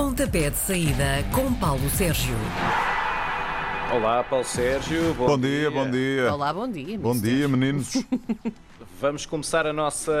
Pontapé 0.00 0.48
de 0.48 0.56
saída 0.56 1.22
com 1.30 1.52
Paulo 1.52 1.90
Sérgio. 1.90 2.34
Olá, 3.92 4.24
Paulo 4.24 4.46
Sérgio. 4.46 5.12
Bom, 5.12 5.38
dia, 5.38 5.70
bom 5.70 5.90
dia. 5.90 6.32
Olá, 6.32 6.54
bom 6.54 6.66
dia. 6.66 6.98
Bom 6.98 7.12
mister. 7.12 7.30
dia, 7.30 7.46
meninos. 7.46 7.92
Vamos 9.00 9.26
começar 9.26 9.66
a 9.66 9.72
nossa 9.72 10.12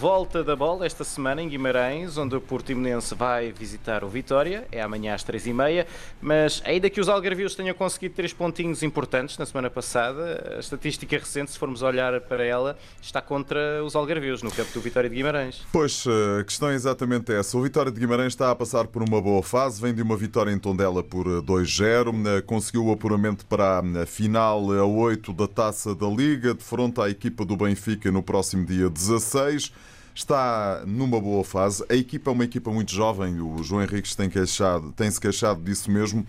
volta 0.00 0.42
da 0.42 0.56
bola 0.56 0.86
esta 0.86 1.04
semana 1.04 1.42
em 1.42 1.48
Guimarães, 1.48 2.16
onde 2.16 2.34
o 2.34 2.40
Portimonense 2.40 3.14
vai 3.14 3.52
visitar 3.52 4.02
o 4.04 4.08
Vitória. 4.08 4.66
É 4.72 4.80
amanhã 4.80 5.14
às 5.14 5.22
três 5.22 5.46
e 5.46 5.52
meia. 5.52 5.86
Mas 6.20 6.62
ainda 6.64 6.88
que 6.88 7.00
os 7.00 7.08
algarvios 7.08 7.54
tenham 7.54 7.74
conseguido 7.74 8.14
três 8.14 8.32
pontinhos 8.32 8.82
importantes 8.82 9.36
na 9.36 9.44
semana 9.44 9.68
passada, 9.68 10.54
a 10.56 10.60
estatística 10.60 11.18
recente, 11.18 11.50
se 11.50 11.58
formos 11.58 11.82
olhar 11.82 12.18
para 12.22 12.44
ela, 12.44 12.78
está 13.02 13.20
contra 13.20 13.84
os 13.84 13.94
algarvios 13.94 14.42
no 14.42 14.50
campo 14.50 14.72
do 14.72 14.80
Vitória 14.80 15.10
de 15.10 15.16
Guimarães. 15.16 15.62
Pois, 15.70 16.04
a 16.40 16.44
questão 16.44 16.70
é 16.70 16.74
exatamente 16.74 17.32
essa. 17.32 17.56
O 17.58 17.62
Vitória 17.62 17.92
de 17.92 18.00
Guimarães 18.00 18.32
está 18.32 18.50
a 18.50 18.54
passar 18.54 18.86
por 18.86 19.02
uma 19.02 19.20
boa 19.20 19.42
fase, 19.42 19.80
vem 19.80 19.94
de 19.94 20.00
uma 20.00 20.16
vitória 20.16 20.50
em 20.50 20.58
Tondela 20.58 21.02
por 21.02 21.26
2-0, 21.42 22.42
conseguiu 22.42 22.86
o 22.86 22.92
apuramento 22.92 23.44
para 23.44 23.80
a 24.02 24.06
final 24.06 24.72
a 24.72 24.84
8 24.84 25.32
da 25.34 25.46
Taça 25.46 25.94
da 25.94 26.06
Liga, 26.06 26.54
de 26.54 26.64
fronte 26.64 27.00
à 27.00 27.10
equipa 27.10 27.44
do 27.44 27.56
Benfica 27.56 28.05
no 28.10 28.22
próximo 28.22 28.64
dia 28.64 28.88
16. 28.88 29.72
Está 30.14 30.82
numa 30.86 31.20
boa 31.20 31.44
fase. 31.44 31.84
A 31.88 31.94
equipa 31.94 32.30
é 32.30 32.32
uma 32.32 32.44
equipa 32.44 32.70
muito 32.70 32.92
jovem, 32.92 33.40
o 33.40 33.62
João 33.62 33.82
Henriques 33.82 34.14
tem 34.14 34.30
queixado, 34.30 34.92
tem-se 34.92 35.20
queixado 35.20 35.62
disso 35.62 35.90
mesmo. 35.90 36.26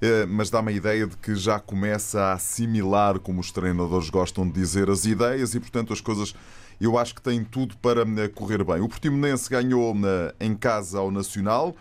Eh, 0.00 0.26
mas 0.26 0.50
dá-me 0.50 0.72
a 0.72 0.74
ideia 0.74 1.06
de 1.06 1.16
que 1.16 1.34
já 1.34 1.58
começa 1.58 2.20
a 2.20 2.32
assimilar, 2.34 3.18
como 3.18 3.40
os 3.40 3.50
treinadores 3.50 4.10
gostam 4.10 4.46
de 4.46 4.52
dizer, 4.52 4.90
as 4.90 5.06
ideias 5.06 5.54
e, 5.54 5.60
portanto, 5.60 5.92
as 5.92 6.00
coisas 6.00 6.34
eu 6.78 6.98
acho 6.98 7.14
que 7.14 7.22
têm 7.22 7.42
tudo 7.42 7.76
para 7.78 8.02
eh, 8.02 8.28
correr 8.28 8.62
bem. 8.62 8.80
O 8.80 8.88
Portimonense 8.88 9.48
ganhou 9.48 9.96
eh, 10.04 10.34
em 10.40 10.54
casa 10.54 10.98
ao 10.98 11.10
Nacional, 11.10 11.74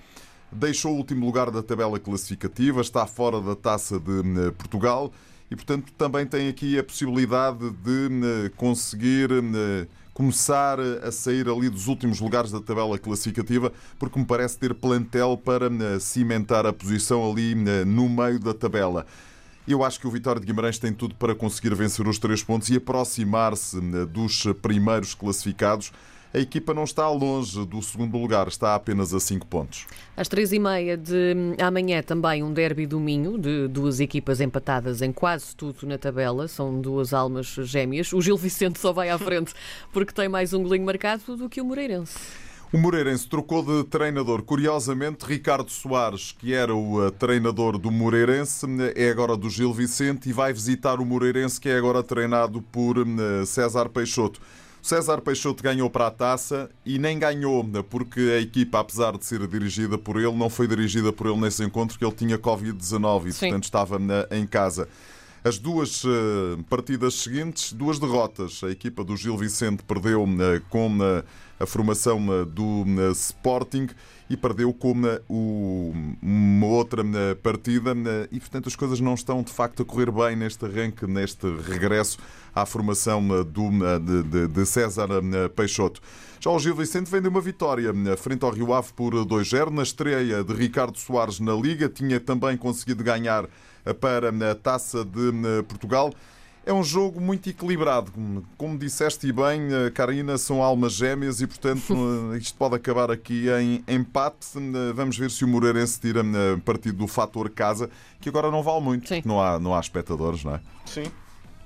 deixou 0.52 0.94
o 0.94 0.98
último 0.98 1.26
lugar 1.26 1.52
da 1.52 1.62
tabela 1.62 2.00
classificativa, 2.00 2.80
está 2.80 3.06
fora 3.06 3.42
da 3.42 3.56
taça 3.56 4.00
de 4.00 4.52
Portugal 4.58 5.12
e, 5.56 5.64
portanto, 5.66 5.94
também 5.98 6.26
tem 6.26 6.50
aqui 6.50 6.78
a 6.78 6.84
possibilidade 6.84 7.72
de 7.72 8.50
conseguir 8.58 9.30
começar 10.14 10.78
a 10.80 11.10
sair 11.12 11.48
ali 11.48 11.70
dos 11.70 11.88
últimos 11.88 12.20
lugares 12.20 12.52
da 12.52 12.60
tabela 12.60 13.00
classificativa, 13.00 13.72
porque 13.98 14.20
me 14.20 14.26
parece 14.26 14.58
ter 14.60 14.74
plantel 14.74 15.38
para 15.38 15.70
cimentar 16.02 16.66
a 16.66 16.74
posição 16.74 17.30
ali 17.32 17.56
no 17.86 18.10
meio 18.10 18.38
da 18.38 18.54
tabela. 18.54 19.06
Eu 19.66 19.82
acho 19.82 19.98
que 19.98 20.06
o 20.06 20.12
Vitória 20.12 20.42
de 20.42 20.46
Guimarães 20.46 20.78
tem 20.78 20.92
tudo 20.94 21.16
para 21.16 21.34
conseguir 21.34 21.74
vencer 21.74 22.06
os 22.06 22.20
três 22.20 22.44
pontos 22.44 22.70
e 22.70 22.76
aproximar-se 22.76 23.80
dos 24.08 24.44
primeiros 24.62 25.16
classificados. 25.16 25.92
A 26.36 26.38
equipa 26.38 26.74
não 26.74 26.84
está 26.84 27.10
longe 27.10 27.66
do 27.66 27.82
segundo 27.82 28.18
lugar, 28.18 28.50
está 28.50 28.76
apenas 28.76 29.14
a 29.14 29.22
5 29.22 29.48
pontos. 29.48 29.88
Às 30.18 30.28
três 30.28 30.52
e 30.52 30.60
meia 30.60 30.98
de 30.98 31.34
amanhã 31.58 32.04
também 32.04 32.44
um 32.44 32.52
derby 32.52 32.86
do 32.86 33.00
Minho, 33.00 33.38
de 33.38 33.70
duas 33.70 34.02
equipas 34.02 34.42
empatadas 34.42 35.02
em 35.02 35.14
quase 35.14 35.56
tudo 35.56 35.88
na 35.88 35.98
tabela, 35.98 36.50
são 36.50 36.82
duas 36.82 37.14
almas 37.14 37.46
gêmeas. 37.46 38.12
O 38.12 38.22
Gil 38.22 38.36
Vicente 38.36 38.80
só 38.80 38.92
vai 38.92 39.10
à 39.10 39.18
frente 39.18 39.54
porque 39.94 40.12
tem 40.12 40.28
mais 40.28 40.54
um 40.54 40.62
golinho 40.62 40.86
marcado 40.86 41.38
do 41.38 41.48
que 41.48 41.62
o 41.62 41.64
Moreirense. 41.64 42.18
O 42.74 42.78
Moreirense 42.78 43.30
trocou 43.30 43.64
de 43.64 43.86
treinador. 43.86 44.44
Curiosamente, 44.44 45.26
Ricardo 45.26 45.72
Soares, 45.72 46.36
que 46.38 46.54
era 46.54 46.76
o 46.76 47.10
treinador 47.12 47.78
do 47.78 47.90
Moreirense, 47.90 48.66
é 48.94 49.10
agora 49.10 49.38
do 49.38 49.50
Gil 49.50 49.72
Vicente 49.72 50.28
e 50.28 50.34
vai 50.34 50.52
visitar 50.52 51.00
o 51.00 51.06
Moreirense, 51.06 51.62
que 51.62 51.70
é 51.70 51.78
agora 51.78 52.04
treinado 52.04 52.62
por 52.62 52.98
César 53.46 53.88
Peixoto. 53.88 54.42
César 54.86 55.20
Peixoto 55.20 55.64
ganhou 55.64 55.90
para 55.90 56.06
a 56.06 56.12
taça 56.12 56.70
e 56.86 57.00
nem 57.00 57.18
ganhou, 57.18 57.66
porque 57.90 58.20
a 58.38 58.40
equipa, 58.40 58.82
apesar 58.82 59.18
de 59.18 59.26
ser 59.26 59.48
dirigida 59.48 59.98
por 59.98 60.18
ele, 60.18 60.34
não 60.34 60.48
foi 60.48 60.68
dirigida 60.68 61.12
por 61.12 61.26
ele 61.26 61.38
nesse 61.38 61.64
encontro, 61.64 61.98
porque 61.98 62.06
ele 62.06 62.14
tinha 62.14 62.38
Covid-19 62.38 63.26
e, 63.26 63.34
Sim. 63.34 63.40
portanto, 63.40 63.64
estava 63.64 64.00
em 64.30 64.46
casa. 64.46 64.88
As 65.44 65.58
duas 65.58 66.04
partidas 66.70 67.16
seguintes, 67.16 67.74
duas 67.74 67.98
derrotas. 67.98 68.64
A 68.64 68.70
equipa 68.70 69.04
do 69.04 69.18
Gil 69.18 69.36
Vicente 69.36 69.82
perdeu 69.82 70.24
com 70.70 71.00
a 71.60 71.66
formação 71.66 72.20
do 72.46 72.86
Sporting 73.12 73.88
e 74.30 74.36
perdeu 74.36 74.74
com 74.74 74.94
uma 76.22 76.66
outra 76.68 77.04
partida 77.42 77.96
e, 78.32 78.40
portanto, 78.40 78.68
as 78.68 78.76
coisas 78.76 79.00
não 79.00 79.14
estão 79.14 79.44
de 79.44 79.52
facto 79.52 79.84
a 79.84 79.86
correr 79.86 80.12
bem 80.12 80.36
neste 80.36 80.66
arranque, 80.66 81.06
neste 81.06 81.48
regresso 81.68 82.18
à 82.54 82.66
formação 82.66 83.22
do, 83.44 83.70
de, 84.24 84.48
de 84.48 84.66
César 84.66 85.08
Peixoto. 85.56 86.02
Já 86.40 86.52
o 86.52 86.60
Gil 86.60 86.76
Vicente 86.76 87.10
vem 87.10 87.22
de 87.22 87.28
uma 87.28 87.42
vitória 87.42 87.92
frente 88.18 88.44
ao 88.44 88.52
Rio 88.52 88.74
Ave 88.74 88.94
por 88.94 89.14
2-0 89.14 89.70
na 89.70 89.84
estreia 89.84 90.44
de 90.44 90.54
Ricardo 90.54 90.98
Soares 90.98 91.40
na 91.40 91.54
Liga. 91.54 91.90
Tinha 91.90 92.20
também 92.20 92.58
conseguido 92.58 93.04
ganhar 93.04 93.48
para 94.00 94.30
a 94.30 94.56
Taça 94.56 95.04
de 95.06 95.32
Portugal. 95.68 96.12
É 96.66 96.74
um 96.74 96.84
jogo 96.84 97.22
muito 97.22 97.48
equilibrado. 97.48 98.12
Como 98.58 98.78
disseste 98.78 99.32
bem, 99.32 99.70
Karina, 99.94 100.36
são 100.38 100.64
almas 100.64 100.94
gêmeas 100.94 101.40
e, 101.40 101.46
portanto, 101.46 101.94
isto 102.42 102.58
pode 102.58 102.76
acabar 102.76 103.12
aqui 103.12 103.46
em 103.50 103.84
empate. 103.88 104.48
Vamos 104.96 105.16
ver 105.16 105.30
se 105.30 105.46
o 105.46 105.48
Moreirense 105.48 106.00
tira 106.00 106.24
partido 106.66 106.98
do 106.98 107.08
fator 107.08 107.52
casa, 107.52 107.90
que 108.20 108.30
agora 108.30 108.50
não 108.50 108.64
vale 108.64 108.82
muito, 108.82 109.08
Sim. 109.08 109.16
porque 109.16 109.30
não 109.30 109.40
há, 109.40 109.60
não 109.60 109.76
há 109.76 109.80
espectadores, 109.80 110.44
não 110.44 110.56
é? 110.56 110.62
Sim. 110.86 111.06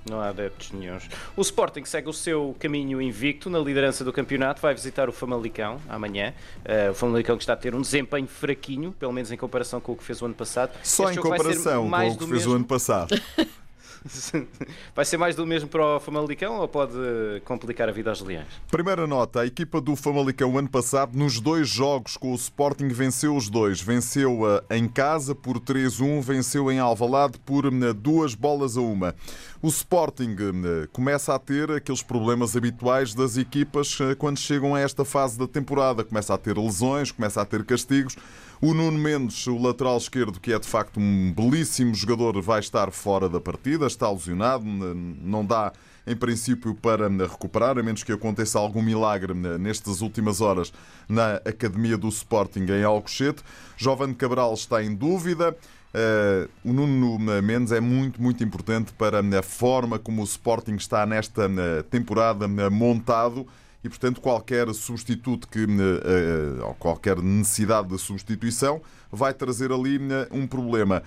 Não 0.09 0.19
há 0.19 0.29
adeptos 0.29 0.71
nenhums. 0.71 1.07
O 1.35 1.41
Sporting 1.41 1.85
segue 1.85 2.09
o 2.09 2.13
seu 2.13 2.55
caminho 2.59 3.01
invicto 3.01 3.49
na 3.49 3.59
liderança 3.59 4.03
do 4.03 4.11
campeonato, 4.11 4.61
vai 4.61 4.73
visitar 4.73 5.07
o 5.07 5.11
Famalicão 5.11 5.79
amanhã. 5.87 6.33
Uh, 6.59 6.91
o 6.91 6.93
Famalicão 6.93 7.37
que 7.37 7.43
está 7.43 7.53
a 7.53 7.57
ter 7.57 7.75
um 7.75 7.81
desempenho 7.81 8.27
fraquinho, 8.27 8.91
pelo 8.93 9.13
menos 9.13 9.31
em 9.31 9.37
comparação 9.37 9.79
com 9.79 9.91
o 9.91 9.95
que 9.95 10.03
fez 10.03 10.21
o 10.21 10.25
ano 10.25 10.33
passado. 10.33 10.71
Só 10.83 11.09
Este 11.09 11.19
em 11.19 11.21
comparação 11.21 11.89
com 11.89 11.95
o 11.95 12.11
que 12.17 12.17
fez 12.17 12.29
mesmo. 12.31 12.53
o 12.53 12.55
ano 12.55 12.65
passado. 12.65 13.15
Vai 14.95 15.05
ser 15.05 15.17
mais 15.17 15.35
do 15.35 15.45
mesmo 15.45 15.69
para 15.69 15.97
o 15.97 15.99
Famalicão 15.99 16.57
ou 16.59 16.67
pode 16.67 16.97
complicar 17.45 17.89
a 17.89 17.91
vida 17.91 18.09
aos 18.09 18.21
Leões? 18.21 18.47
Primeira 18.69 19.05
nota, 19.05 19.41
a 19.41 19.45
equipa 19.45 19.81
do 19.81 19.95
Famalicão 19.95 20.57
ano 20.57 20.69
passado, 20.69 21.17
nos 21.17 21.39
dois 21.39 21.67
jogos 21.67 22.17
com 22.17 22.31
o 22.31 22.35
Sporting, 22.35 22.87
venceu 22.89 23.35
os 23.35 23.49
dois. 23.49 23.81
Venceu 23.81 24.41
eh, 24.69 24.77
em 24.77 24.87
casa 24.87 25.35
por 25.35 25.59
3-1, 25.59 26.21
venceu 26.21 26.71
em 26.71 26.79
Alvalade 26.79 27.37
por 27.39 27.65
eh, 27.65 27.93
duas 27.93 28.35
bolas 28.35 28.77
a 28.77 28.81
uma. 28.81 29.15
O 29.61 29.67
Sporting 29.67 30.35
eh, 30.39 30.87
começa 30.91 31.33
a 31.35 31.39
ter 31.39 31.69
aqueles 31.71 32.01
problemas 32.01 32.55
habituais 32.55 33.13
das 33.13 33.37
equipas 33.37 33.97
quando 34.17 34.39
chegam 34.39 34.75
a 34.75 34.79
esta 34.79 35.03
fase 35.03 35.37
da 35.37 35.47
temporada. 35.47 36.03
Começa 36.03 36.33
a 36.33 36.37
ter 36.37 36.57
lesões, 36.57 37.11
começa 37.11 37.41
a 37.41 37.45
ter 37.45 37.65
castigos. 37.65 38.15
O 38.61 38.73
Nuno 38.73 38.97
Mendes, 38.97 39.47
o 39.47 39.57
lateral 39.57 39.95
esquerdo, 39.95 40.37
que 40.37 40.51
é 40.51 40.59
de 40.59 40.67
facto 40.67 40.99
um 40.99 41.31
belíssimo 41.31 41.95
jogador, 41.95 42.41
vai 42.41 42.59
estar 42.59 42.91
fora 42.91 43.29
da 43.29 43.39
partida, 43.39 43.87
está 43.87 44.11
lesionado, 44.11 44.65
não 44.65 45.45
dá 45.45 45.71
em 46.05 46.13
princípio 46.13 46.75
para 46.75 47.07
recuperar, 47.07 47.77
a 47.77 47.83
menos 47.83 48.03
que 48.03 48.11
aconteça 48.11 48.59
algum 48.59 48.81
milagre 48.81 49.33
nestas 49.33 50.01
últimas 50.01 50.41
horas 50.41 50.73
na 51.07 51.35
Academia 51.35 51.97
do 51.97 52.09
Sporting 52.09 52.65
em 52.65 52.83
Alcochete. 52.83 53.41
Jovem 53.77 54.13
Cabral 54.13 54.53
está 54.53 54.83
em 54.83 54.93
dúvida. 54.93 55.55
Eh, 55.93 56.49
o 56.65 56.73
Nuno 56.73 57.17
Mendes 57.41 57.71
é 57.71 57.79
muito, 57.79 58.21
muito 58.21 58.43
importante 58.43 58.91
para 58.91 59.21
a 59.21 59.41
forma 59.41 59.97
como 59.97 60.21
o 60.21 60.25
Sporting 60.25 60.75
está 60.75 61.05
nesta 61.05 61.45
eh, 61.45 61.83
temporada 61.83 62.45
eh, 62.45 62.69
montado 62.69 63.47
e, 63.83 63.89
portanto, 63.89 64.19
qualquer 64.19 64.73
substituto 64.73 65.47
que, 65.47 65.59
eh, 65.63 66.63
ou 66.63 66.73
qualquer 66.73 67.21
necessidade 67.21 67.87
de 67.87 67.97
substituição 67.97 68.81
vai 69.11 69.33
trazer 69.33 69.71
ali 69.71 69.97
eh, 69.97 70.27
um 70.31 70.45
problema. 70.45 71.01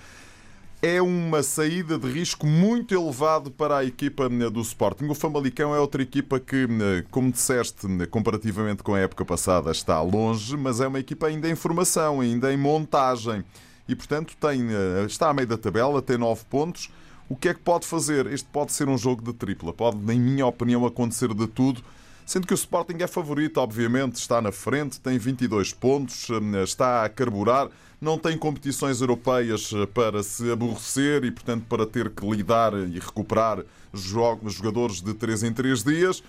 É 0.81 1.01
uma 1.01 1.41
saída 1.41 1.97
de 1.97 2.11
risco 2.11 2.45
muito 2.45 2.93
elevado 2.93 3.49
para 3.49 3.77
a 3.77 3.85
equipa 3.85 4.25
eh, 4.25 4.49
do 4.49 4.59
Sporting. 4.61 5.05
O 5.05 5.15
Famalicão 5.15 5.73
é 5.73 5.79
outra 5.79 6.01
equipa 6.01 6.39
que, 6.39 6.67
eh, 6.67 7.05
como 7.09 7.31
disseste, 7.31 7.87
eh, 8.01 8.05
comparativamente 8.07 8.81
com 8.83 8.93
a 8.95 8.99
época 8.99 9.23
passada, 9.23 9.71
está 9.71 10.01
longe, 10.01 10.57
mas 10.57 10.81
é 10.81 10.87
uma 10.87 10.99
equipa 10.99 11.27
ainda 11.27 11.47
em 11.47 11.55
formação, 11.55 12.21
ainda 12.21 12.51
em 12.51 12.57
montagem. 12.57 13.45
E, 13.87 13.95
portanto, 13.95 14.35
tem, 14.39 14.67
eh, 14.71 15.05
está 15.05 15.29
a 15.29 15.33
meio 15.33 15.47
da 15.47 15.57
tabela, 15.57 16.01
tem 16.01 16.17
9 16.17 16.43
pontos. 16.49 16.89
O 17.29 17.35
que 17.35 17.49
é 17.49 17.53
que 17.53 17.61
pode 17.61 17.85
fazer? 17.87 18.27
Este 18.27 18.47
pode 18.49 18.71
ser 18.71 18.89
um 18.89 18.97
jogo 18.97 19.23
de 19.23 19.33
tripla. 19.33 19.73
Pode, 19.73 19.97
em 20.11 20.19
minha 20.19 20.45
opinião, 20.45 20.85
acontecer 20.85 21.33
de 21.33 21.47
tudo. 21.47 21.81
Sendo 22.25 22.47
que 22.47 22.53
o 22.53 22.55
Sporting 22.55 22.97
é 22.99 23.07
favorito, 23.07 23.57
obviamente, 23.57 24.15
está 24.15 24.41
na 24.41 24.51
frente, 24.51 24.99
tem 24.99 25.17
22 25.17 25.73
pontos, 25.73 26.27
eh, 26.29 26.63
está 26.63 27.03
a 27.03 27.09
carburar, 27.09 27.69
não 27.99 28.17
tem 28.17 28.37
competições 28.37 29.01
europeias 29.01 29.71
eh, 29.73 29.85
para 29.85 30.23
se 30.23 30.49
aborrecer 30.51 31.25
e, 31.25 31.31
portanto, 31.31 31.65
para 31.67 31.85
ter 31.85 32.09
que 32.09 32.25
lidar 32.29 32.73
e 32.73 32.99
recuperar 32.99 33.63
jogadores 33.93 35.01
de 35.01 35.13
3 35.13 35.43
em 35.43 35.53
3 35.53 35.83
dias. 35.83 36.23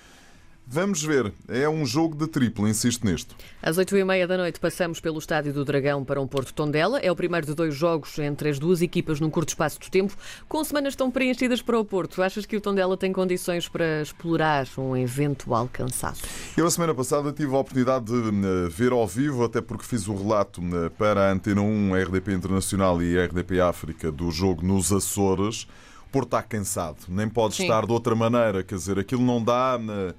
Vamos 0.66 1.02
ver. 1.02 1.30
É 1.46 1.68
um 1.68 1.84
jogo 1.84 2.16
de 2.16 2.26
triplo, 2.26 2.66
insisto 2.66 3.06
nisto. 3.06 3.36
Às 3.62 3.76
oito 3.76 3.94
e 3.96 4.02
meia 4.02 4.26
da 4.26 4.36
noite 4.36 4.58
passamos 4.58 4.98
pelo 4.98 5.18
Estádio 5.18 5.52
do 5.52 5.64
Dragão 5.64 6.02
para 6.02 6.20
um 6.20 6.26
Porto 6.26 6.54
Tondela. 6.54 6.98
É 7.00 7.12
o 7.12 7.16
primeiro 7.16 7.46
de 7.46 7.54
dois 7.54 7.74
jogos 7.74 8.18
entre 8.18 8.48
as 8.48 8.58
duas 8.58 8.80
equipas 8.80 9.20
num 9.20 9.28
curto 9.28 9.50
espaço 9.50 9.78
de 9.78 9.90
tempo, 9.90 10.16
com 10.48 10.64
semanas 10.64 10.96
tão 10.96 11.10
preenchidas 11.10 11.60
para 11.60 11.78
o 11.78 11.84
Porto. 11.84 12.22
Achas 12.22 12.46
que 12.46 12.56
o 12.56 12.60
Tondela 12.60 12.96
tem 12.96 13.12
condições 13.12 13.68
para 13.68 14.00
explorar 14.00 14.66
um 14.78 14.96
eventual 14.96 15.68
cansaço? 15.70 16.22
Eu, 16.56 16.66
a 16.66 16.70
semana 16.70 16.94
passada, 16.94 17.30
tive 17.30 17.54
a 17.54 17.58
oportunidade 17.58 18.06
de 18.06 18.12
uh, 18.12 18.70
ver 18.70 18.92
ao 18.92 19.06
vivo, 19.06 19.44
até 19.44 19.60
porque 19.60 19.84
fiz 19.84 20.08
o 20.08 20.16
relato 20.16 20.62
uh, 20.62 20.90
para 20.92 21.28
a 21.28 21.32
Antena 21.32 21.60
1, 21.60 21.94
RDP 21.94 22.32
Internacional 22.32 23.02
e 23.02 23.18
RDP 23.18 23.60
África 23.60 24.10
do 24.10 24.30
jogo 24.30 24.66
nos 24.66 24.90
Açores. 24.92 25.64
O 26.06 26.10
Porto 26.10 26.28
está 26.28 26.42
cansado, 26.42 26.98
nem 27.08 27.28
pode 27.28 27.54
Sim. 27.56 27.64
estar 27.64 27.84
de 27.84 27.92
outra 27.92 28.14
maneira, 28.14 28.62
quer 28.62 28.76
dizer, 28.76 28.98
aquilo 28.98 29.22
não 29.22 29.42
dá. 29.44 29.78
uh, 29.78 30.14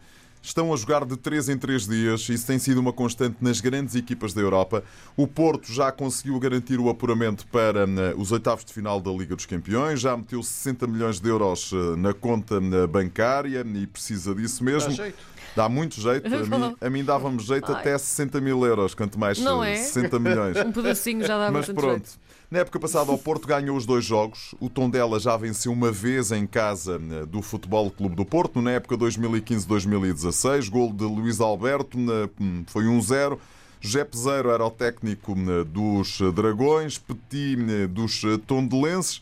Estão 0.45 0.71
a 0.71 0.77
jogar 0.77 1.03
de 1.06 1.18
3 1.18 1.50
em 1.50 1.57
3 1.57 1.88
dias, 1.88 2.30
isso 2.30 2.45
tem 2.45 2.59
sido 2.59 2.77
uma 2.77 2.94
constante 2.94 3.38
nas 3.42 3.59
grandes 3.59 3.95
equipas 3.95 4.31
da 4.31 4.42
Europa. 4.42 4.83
O 5.18 5.27
Porto 5.27 5.74
já 5.74 5.92
conseguiu 5.92 6.39
garantir 6.39 6.80
o 6.80 6.88
apuramento 6.88 7.47
para 7.47 7.80
eh, 7.80 8.13
os 8.15 8.31
oitavos 8.31 8.63
de 8.63 8.71
final 8.71 9.01
da 9.01 9.09
Liga 9.09 9.36
dos 9.36 9.47
Campeões, 9.47 10.00
já 10.00 10.15
meteu 10.15 10.44
60 10.44 10.86
milhões 10.86 11.19
de 11.19 11.27
euros 11.27 11.71
eh, 11.74 11.95
na 11.97 12.13
conta 12.13 12.57
eh, 12.57 12.86
bancária 12.86 13.65
e 13.65 13.88
precisa 13.88 14.36
disso 14.36 14.63
mesmo. 14.63 14.92
Dá 15.56 15.69
muito 15.69 16.00
jeito. 16.02 16.28
A 16.28 16.30
mim, 16.30 16.75
a 16.81 16.90
mim 16.90 17.04
dava-me 17.04 17.40
jeito 17.40 17.72
Ai. 17.72 17.80
até 17.80 17.98
60 17.98 18.42
mil 18.42 18.66
euros, 18.66 18.94
quanto 18.94 19.18
mais 19.19 19.40
Não 19.40 19.63
é? 19.63 19.75
60 19.78 20.19
milhões. 20.19 20.57
Um 20.57 20.72
pedacinho 20.72 21.25
já 21.25 21.38
dá 21.38 21.50
Mas 21.52 21.68
pronto. 21.68 21.90
jeito. 21.92 22.25
Na 22.52 22.60
época 22.60 22.80
passada, 22.80 23.12
o 23.12 23.18
Porto 23.18 23.48
ganhou 23.48 23.75
os 23.75 23.86
dois 23.86 24.06
jogos. 24.06 24.54
O 24.60 24.69
Tondela 24.69 25.19
já 25.19 25.36
venceu 25.36 25.72
uma 25.72 25.92
vez 25.92 26.31
em 26.31 26.46
casa 26.46 27.02
eh, 27.12 27.25
do 27.25 27.42
Futebol 27.42 27.90
Clube 27.90 28.16
do 28.16 28.24
Porto, 28.25 28.62
na 28.62 28.72
época 28.72 28.96
2015-2016. 28.98 30.69
Gol 30.69 30.94
de 30.94 31.04
Luís 31.04 31.40
Alberto, 31.42 31.98
na- 31.98 32.30
hum, 32.40 32.63
foi 32.68 32.86
1-0. 32.86 33.38
José 33.81 34.04
Peseiro 34.04 34.50
era 34.50 34.66
o 34.66 34.72
técnico 34.72 35.34
eh, 35.38 35.63
dos 35.63 36.19
Dragões, 36.34 36.98
Petit 36.98 37.88
dos 37.90 38.22
Tondelenses. 38.48 39.22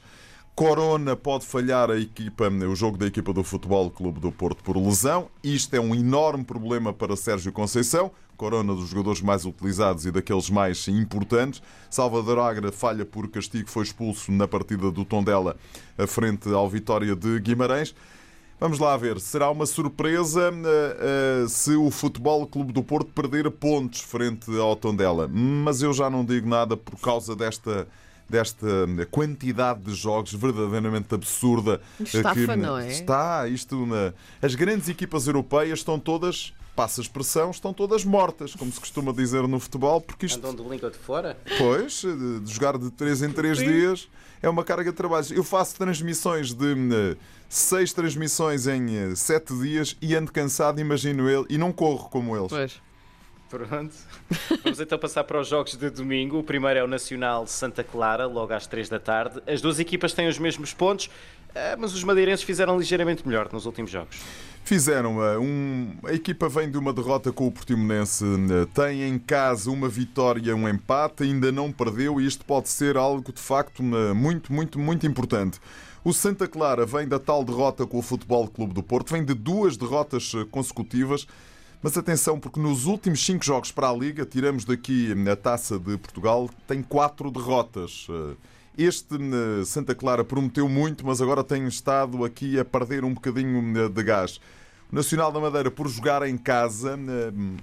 Corona 0.55 1.15
pode 1.15 1.47
falhar 1.47 1.89
a 1.89 1.99
equipa, 1.99 2.47
o 2.47 2.75
jogo 2.75 2.95
da 2.95 3.07
equipa 3.07 3.33
do 3.33 3.43
Futebol 3.43 3.89
Clube 3.89 4.19
do 4.19 4.31
Porto 4.31 4.63
por 4.63 4.77
lesão. 4.77 5.27
Isto 5.43 5.75
é 5.75 5.79
um 5.79 5.95
enorme 5.95 6.43
problema 6.43 6.93
para 6.93 7.15
Sérgio 7.15 7.51
Conceição. 7.51 8.11
Corona 8.37 8.75
dos 8.75 8.89
jogadores 8.89 9.19
mais 9.21 9.45
utilizados 9.45 10.05
e 10.05 10.11
daqueles 10.11 10.51
mais 10.51 10.87
importantes. 10.87 11.59
Salvador 11.89 12.37
Agra 12.37 12.71
falha 12.71 13.03
por 13.03 13.27
castigo, 13.29 13.67
foi 13.67 13.83
expulso 13.83 14.31
na 14.31 14.47
partida 14.47 14.91
do 14.91 15.03
Tondela 15.03 15.55
a 15.97 16.05
frente 16.05 16.47
ao 16.49 16.69
Vitória 16.69 17.15
de 17.15 17.39
Guimarães. 17.39 17.95
Vamos 18.59 18.77
lá 18.77 18.95
ver, 18.95 19.19
será 19.19 19.49
uma 19.49 19.65
surpresa 19.65 20.53
eh, 20.53 21.43
eh, 21.43 21.45
se 21.49 21.75
o 21.75 21.89
Futebol 21.89 22.45
Clube 22.47 22.71
do 22.71 22.83
Porto 22.83 23.11
perder 23.11 23.49
pontos 23.49 24.01
frente 24.01 24.49
ao 24.57 24.75
Tondela. 24.75 25.27
Mas 25.27 25.81
eu 25.81 25.91
já 25.91 26.09
não 26.09 26.23
digo 26.23 26.47
nada 26.47 26.77
por 26.77 26.99
causa 26.99 27.35
desta, 27.35 27.87
desta 28.37 28.67
quantidade 29.11 29.81
de 29.81 29.93
jogos 29.93 30.33
verdadeiramente 30.33 31.13
absurda. 31.13 31.79
eh, 31.99 32.03
Estafa, 32.03 32.55
não 32.55 32.77
é? 32.79 32.87
Está, 32.89 33.47
isto. 33.47 33.85
na- 33.85 34.11
As 34.41 34.55
grandes 34.55 34.89
equipas 34.89 35.27
europeias 35.27 35.79
estão 35.79 35.99
todas, 35.99 36.51
passa 36.75 36.99
a 36.99 37.03
expressão, 37.03 37.51
estão 37.51 37.71
todas 37.71 38.03
mortas, 38.03 38.55
como 38.55 38.71
se 38.71 38.79
costuma 38.79 39.11
dizer 39.13 39.47
no 39.47 39.59
futebol, 39.59 40.01
porque 40.01 40.25
isto 40.25 40.39
Andam 40.39 40.63
de 40.65 40.69
língua 40.71 40.89
de 40.89 40.97
fora? 40.97 41.37
Pois, 41.59 42.01
de 42.01 42.39
de 42.39 42.51
jogar 42.51 42.75
de 42.79 42.89
3 42.89 43.21
em 43.21 43.31
3 43.31 43.59
Sim. 43.59 43.65
dias 43.65 44.09
é 44.41 44.49
uma 44.49 44.63
carga 44.63 44.89
de 44.89 44.97
trabalho. 44.97 45.27
Eu 45.31 45.43
faço 45.43 45.75
transmissões 45.75 46.53
de 46.53 47.15
6 47.47 47.93
transmissões 47.93 48.65
em 48.65 49.13
7 49.15 49.53
dias 49.59 49.95
e 50.01 50.15
ando 50.15 50.31
cansado, 50.31 50.81
imagino 50.81 51.29
ele, 51.29 51.45
e 51.49 51.57
não 51.59 51.71
corro 51.71 52.09
como 52.09 52.35
eles. 52.35 52.49
Pois. 52.49 52.81
Pronto. 53.53 53.93
Vamos 54.63 54.79
então 54.79 54.97
passar 54.97 55.23
para 55.25 55.39
os 55.39 55.47
jogos 55.47 55.75
de 55.75 55.87
domingo. 55.91 56.39
O 56.39 56.43
primeiro 56.43 56.79
é 56.79 56.83
o 56.83 56.87
Nacional 56.87 57.45
Santa 57.45 57.83
Clara, 57.83 58.25
logo 58.25 58.51
às 58.51 58.65
3 58.65 58.89
da 58.89 58.99
tarde. 58.99 59.43
As 59.45 59.61
duas 59.61 59.79
equipas 59.79 60.11
têm 60.11 60.27
os 60.27 60.39
mesmos 60.39 60.73
pontos, 60.73 61.07
eh, 61.53 61.75
mas 61.75 61.93
os 61.93 62.03
madeirenses 62.03 62.43
fizeram 62.43 62.79
ligeiramente 62.79 63.27
melhor 63.27 63.53
nos 63.53 63.67
últimos 63.67 63.91
jogos. 63.91 64.19
Fizeram 64.63 65.23
eh, 65.23 65.37
um, 65.37 65.93
a 66.03 66.13
equipa 66.13 66.49
vem 66.49 66.71
de 66.71 66.79
uma 66.79 66.91
derrota 66.91 67.31
com 67.31 67.45
o 67.45 67.51
Portimonense, 67.51 68.25
eh, 68.25 68.65
tem 68.73 69.03
em 69.03 69.19
casa 69.19 69.69
uma 69.69 69.87
vitória, 69.87 70.55
um 70.55 70.67
empate, 70.67 71.21
ainda 71.21 71.51
não 71.51 71.71
perdeu 71.71 72.19
e 72.19 72.25
isto 72.25 72.43
pode 72.45 72.69
ser 72.69 72.97
algo 72.97 73.31
de 73.31 73.41
facto 73.41 73.83
muito, 73.83 74.51
muito, 74.51 74.79
muito 74.79 75.05
importante. 75.05 75.59
O 76.03 76.11
Santa 76.11 76.47
Clara 76.47 76.87
vem 76.87 77.07
da 77.07 77.19
tal 77.19 77.43
derrota 77.43 77.85
com 77.85 77.99
o 77.99 78.01
Futebol 78.01 78.47
Clube 78.47 78.73
do 78.73 78.81
Porto, 78.81 79.13
vem 79.13 79.23
de 79.23 79.35
duas 79.35 79.77
derrotas 79.77 80.31
consecutivas. 80.49 81.27
Mas 81.83 81.97
atenção, 81.97 82.39
porque 82.39 82.61
nos 82.61 82.85
últimos 82.85 83.25
cinco 83.25 83.43
jogos 83.43 83.69
para 83.69 83.89
a 83.89 83.93
Liga, 83.93 84.25
tiramos 84.25 84.63
daqui 84.63 85.13
a 85.29 85.35
taça 85.35 85.77
de 85.77 85.97
Portugal, 85.97 86.49
tem 86.65 86.81
quatro 86.81 87.29
derrotas. 87.29 88.07
Eh, 88.09 88.35
Este 88.77 89.15
eh, 89.15 89.65
Santa 89.65 89.93
Clara 89.93 90.23
prometeu 90.23 90.69
muito, 90.69 91.05
mas 91.05 91.21
agora 91.21 91.43
tem 91.43 91.67
estado 91.67 92.23
aqui 92.23 92.57
a 92.57 92.63
perder 92.63 93.03
um 93.03 93.13
bocadinho 93.13 93.77
eh, 93.77 93.89
de 93.89 94.01
gás. 94.01 94.39
O 94.89 94.95
Nacional 94.95 95.29
da 95.29 95.41
Madeira, 95.41 95.69
por 95.69 95.89
jogar 95.89 96.25
em 96.25 96.37
casa, 96.37 96.97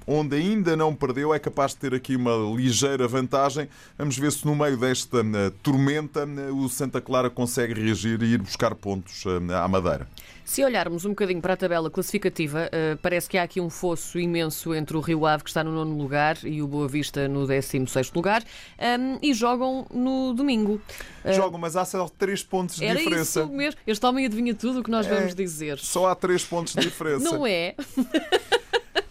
onde 0.06 0.36
ainda 0.36 0.76
não 0.76 0.94
perdeu, 0.94 1.32
é 1.32 1.38
capaz 1.38 1.72
de 1.72 1.78
ter 1.78 1.94
aqui 1.94 2.14
uma 2.14 2.32
ligeira 2.54 3.08
vantagem. 3.08 3.68
Vamos 3.96 4.18
ver 4.18 4.32
se 4.32 4.44
no 4.44 4.54
meio 4.54 4.76
desta 4.76 5.24
tormenta 5.62 6.26
o 6.52 6.68
Santa 6.68 7.00
Clara 7.00 7.30
consegue 7.30 7.72
reagir 7.72 8.20
e 8.22 8.34
ir 8.34 8.38
buscar 8.42 8.74
pontos 8.74 9.24
à 9.56 9.68
Madeira. 9.68 10.08
Se 10.50 10.64
olharmos 10.64 11.04
um 11.04 11.10
bocadinho 11.10 11.40
para 11.40 11.54
a 11.54 11.56
tabela 11.56 11.88
classificativa, 11.88 12.68
eh, 12.72 12.98
parece 13.00 13.28
que 13.28 13.38
há 13.38 13.44
aqui 13.44 13.60
um 13.60 13.70
fosso 13.70 14.18
imenso 14.18 14.74
entre 14.74 14.96
o 14.96 15.00
Rio 15.00 15.24
Ave, 15.24 15.44
que 15.44 15.50
está 15.50 15.62
no 15.62 15.70
nono 15.70 15.96
lugar, 15.96 16.38
e 16.42 16.60
o 16.60 16.66
Boa 16.66 16.88
Vista 16.88 17.28
no 17.28 17.46
16 17.46 18.10
lugar, 18.12 18.42
ehm, 18.76 19.16
e 19.22 19.32
jogam 19.32 19.86
no 19.94 20.34
domingo. 20.34 20.82
Eh, 21.24 21.34
Jogam, 21.34 21.56
mas 21.60 21.76
há 21.76 21.84
só 21.84 22.08
três 22.08 22.42
pontos 22.42 22.74
de 22.74 22.84
Era 22.84 22.98
diferença. 22.98 23.42
isso 23.42 23.52
mesmo. 23.52 23.78
Este 23.86 24.04
homem 24.04 24.26
adivinha 24.26 24.52
tudo 24.52 24.80
o 24.80 24.82
que 24.82 24.90
nós 24.90 25.06
É. 25.06 25.14
vamos 25.14 25.36
dizer. 25.36 25.78
Só 25.78 26.08
há 26.08 26.16
três 26.16 26.44
pontos 26.44 26.74
de 26.74 26.80
diferença. 26.82 27.22
Não 27.22 27.46
é? 27.46 27.76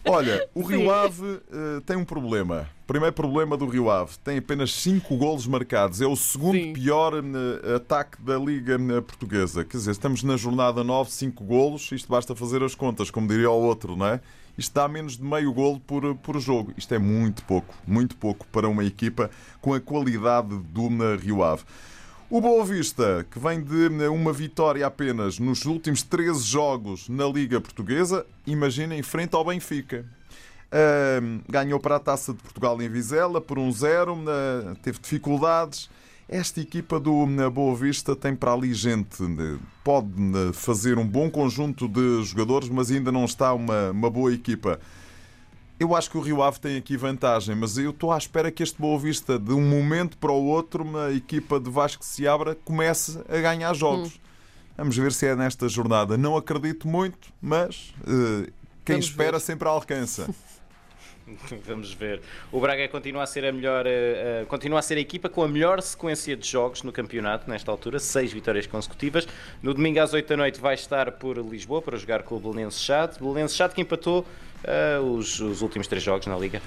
Olha, 0.10 0.50
o 0.56 0.64
Rio 0.64 0.80
Sim. 0.80 0.90
Ave 0.90 1.42
eh, 1.52 1.82
tem 1.86 1.96
um 1.96 2.04
problema. 2.04 2.68
Primeiro 2.88 3.14
problema 3.14 3.56
do 3.56 3.68
Rio 3.68 3.92
Ave: 3.92 4.18
tem 4.24 4.40
apenas 4.40 4.74
5 4.74 5.16
golos 5.16 5.46
marcados. 5.46 6.02
É 6.02 6.08
o 6.08 6.16
segundo 6.16 6.58
Sim. 6.58 6.74
pior 6.74 7.14
eh, 7.14 7.76
ataque 7.76 8.20
da 8.20 8.38
Liga 8.38 8.74
eh, 8.74 9.02
Portuguesa. 9.02 9.64
Quer 9.64 9.78
dizer, 9.78 9.92
estamos 9.92 10.24
na 10.24 10.36
jornada 10.36 10.84
9, 10.84 11.12
5 11.12 11.44
golos. 11.44 11.92
Isto 11.92 12.10
basta 12.10 12.36
fazer 12.36 12.64
as 12.64 12.74
contas, 12.74 13.12
como 13.12 13.28
diria 13.28 13.52
o 13.52 13.62
outro, 13.62 13.96
não 13.96 14.08
é? 14.08 14.20
Isto 14.58 14.74
dá 14.74 14.88
menos 14.88 15.16
de 15.16 15.24
meio 15.24 15.54
golo 15.54 15.80
por, 15.80 16.16
por 16.16 16.40
jogo. 16.40 16.74
Isto 16.76 16.96
é 16.96 17.00
muito 17.00 17.44
pouco, 17.46 17.74
muito 17.86 18.18
pouco 18.18 18.48
para 18.48 18.68
uma 18.68 18.84
equipa 18.84 19.30
com 19.62 19.74
a 19.74 19.80
qualidade 19.80 20.58
do 20.58 20.90
Rio 21.16 21.44
Ave. 21.44 21.64
O 22.32 22.40
Boa 22.40 22.64
Vista, 22.64 23.26
que 23.32 23.40
vem 23.40 23.60
de 23.60 23.88
uma 24.08 24.32
vitória 24.32 24.86
apenas 24.86 25.40
nos 25.40 25.66
últimos 25.66 26.04
13 26.04 26.44
jogos 26.44 27.10
na 27.10 27.26
Liga 27.26 27.60
Portuguesa, 27.60 28.24
imaginem, 28.46 29.02
frente 29.02 29.34
ao 29.34 29.44
Benfica. 29.44 30.06
Ahm, 30.72 31.40
ganhou 31.50 31.80
para 31.80 31.96
a 31.96 32.00
Taça 32.00 32.32
de 32.32 32.38
Portugal 32.38 32.80
em 32.80 32.88
Vizela 32.88 33.42
por 33.42 33.58
1-0, 33.58 34.26
ah, 34.28 34.76
teve 34.84 35.00
dificuldades. 35.00 35.90
Esta 36.28 36.62
equipa 36.62 37.00
do 37.00 37.26
ah, 37.44 37.50
Boa 37.50 37.76
Vista 37.76 38.16
tem 38.16 38.36
para 38.36 38.54
ali 38.54 38.76
gente, 38.76 39.24
pode 39.84 40.14
fazer 40.54 41.00
um 41.00 41.08
bom 41.08 41.32
conjunto 41.32 41.88
de 41.88 42.24
jogadores, 42.26 42.70
mas 42.70 42.92
ainda 42.92 43.12
não 43.12 43.26
está 43.26 43.56
uma, 43.56 43.90
uma 43.90 44.10
boa 44.12 44.32
equipa. 44.32 44.80
Eu 45.80 45.96
acho 45.96 46.12
que 46.12 46.18
o 46.18 46.22
Rio 46.22 46.44
Ave 46.44 46.60
tem 46.60 46.76
aqui 46.76 46.98
vantagem, 46.98 47.56
mas 47.56 47.78
eu 47.78 47.92
estou 47.92 48.12
à 48.12 48.18
espera 48.18 48.52
que 48.52 48.62
este 48.62 48.78
Boa 48.78 49.00
Vista, 49.00 49.40
de 49.40 49.54
um 49.54 49.62
momento 49.62 50.18
para 50.18 50.32
o 50.32 50.46
outro, 50.46 50.84
uma 50.84 51.10
equipa 51.14 51.58
de 51.58 51.70
Vasco 51.70 52.04
se 52.04 52.28
abra, 52.28 52.54
comece 52.54 53.18
a 53.30 53.38
ganhar 53.38 53.74
jogos. 53.74 54.20
Vamos 54.76 54.98
ver 54.98 55.14
se 55.14 55.26
é 55.26 55.36
nesta 55.38 55.70
jornada. 55.70 56.18
Não 56.18 56.36
acredito 56.36 56.86
muito, 56.86 57.30
mas 57.42 57.94
eh, 58.02 58.50
quem 58.84 58.96
Vamos 58.96 59.06
espera 59.06 59.34
ver. 59.34 59.40
sempre 59.40 59.70
alcança. 59.70 60.30
Vamos 61.66 61.94
ver. 61.94 62.22
O 62.52 62.60
Braga 62.60 62.88
continua 62.90 63.24
a 63.24 63.28
ser 63.28 63.46
a 63.46 63.52
melhor, 63.52 63.86
eh, 63.86 64.42
eh, 64.42 64.46
continua 64.50 64.80
a 64.80 64.82
ser 64.82 64.98
a 64.98 65.00
equipa 65.00 65.30
com 65.30 65.44
a 65.44 65.48
melhor 65.48 65.82
sequência 65.82 66.36
de 66.36 66.46
jogos 66.46 66.84
no 66.84 66.92
campeonato 66.92 67.50
nesta 67.50 67.72
altura, 67.72 68.00
seis 68.00 68.34
vitórias 68.34 68.68
consecutivas. 68.68 69.28
No 69.62 69.74
domingo 69.74 70.02
às 70.02 70.12
8 70.12 70.28
da 70.28 70.36
noite 70.36 70.60
vai 70.60 70.74
estar 70.74 71.12
por 71.14 71.38
Lisboa 71.38 71.82
para 71.82 71.98
jogar 71.98 72.24
com 72.24 72.36
o 72.36 72.40
Belenenses 72.40 72.82
Chade. 72.82 73.20
Belenenses 73.20 73.56
Chade 73.56 73.76
que 73.76 73.82
empatou 73.82 74.26
eh, 74.64 75.00
os, 75.00 75.40
os 75.40 75.62
últimos 75.62 75.88
três 75.88 76.04
jogos 76.04 76.28
na 76.28 76.38
liga. 76.38 76.62